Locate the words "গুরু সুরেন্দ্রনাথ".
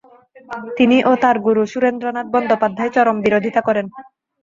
1.45-2.27